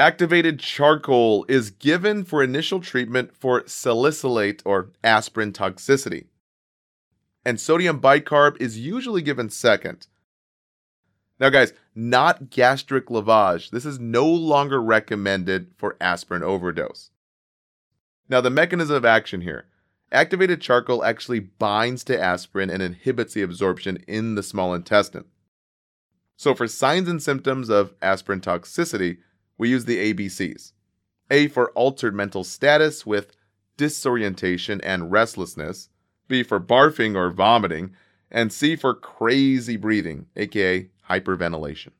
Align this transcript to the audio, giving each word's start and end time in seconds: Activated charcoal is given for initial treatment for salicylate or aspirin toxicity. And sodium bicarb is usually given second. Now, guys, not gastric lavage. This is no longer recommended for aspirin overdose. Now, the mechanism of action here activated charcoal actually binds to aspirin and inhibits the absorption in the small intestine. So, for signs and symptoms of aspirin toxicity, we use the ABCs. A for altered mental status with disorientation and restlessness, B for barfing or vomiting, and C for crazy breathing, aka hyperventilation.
Activated 0.00 0.58
charcoal 0.60 1.44
is 1.46 1.72
given 1.72 2.24
for 2.24 2.42
initial 2.42 2.80
treatment 2.80 3.36
for 3.36 3.66
salicylate 3.66 4.62
or 4.64 4.92
aspirin 5.04 5.52
toxicity. 5.52 6.28
And 7.44 7.60
sodium 7.60 8.00
bicarb 8.00 8.58
is 8.58 8.78
usually 8.78 9.20
given 9.20 9.50
second. 9.50 10.06
Now, 11.38 11.50
guys, 11.50 11.74
not 11.94 12.48
gastric 12.48 13.08
lavage. 13.08 13.68
This 13.68 13.84
is 13.84 14.00
no 14.00 14.26
longer 14.26 14.80
recommended 14.80 15.72
for 15.76 15.98
aspirin 16.00 16.42
overdose. 16.42 17.10
Now, 18.26 18.40
the 18.40 18.48
mechanism 18.48 18.96
of 18.96 19.04
action 19.04 19.42
here 19.42 19.66
activated 20.10 20.62
charcoal 20.62 21.04
actually 21.04 21.40
binds 21.40 22.04
to 22.04 22.18
aspirin 22.18 22.70
and 22.70 22.82
inhibits 22.82 23.34
the 23.34 23.42
absorption 23.42 23.98
in 24.08 24.34
the 24.34 24.42
small 24.42 24.72
intestine. 24.72 25.26
So, 26.38 26.54
for 26.54 26.66
signs 26.66 27.06
and 27.06 27.22
symptoms 27.22 27.68
of 27.68 27.92
aspirin 28.00 28.40
toxicity, 28.40 29.18
we 29.60 29.68
use 29.68 29.84
the 29.84 30.14
ABCs. 30.14 30.72
A 31.30 31.48
for 31.48 31.70
altered 31.72 32.14
mental 32.14 32.44
status 32.44 33.04
with 33.04 33.36
disorientation 33.76 34.80
and 34.80 35.12
restlessness, 35.12 35.90
B 36.28 36.42
for 36.42 36.58
barfing 36.58 37.14
or 37.14 37.28
vomiting, 37.28 37.94
and 38.30 38.50
C 38.50 38.74
for 38.74 38.94
crazy 38.94 39.76
breathing, 39.76 40.28
aka 40.34 40.88
hyperventilation. 41.10 41.90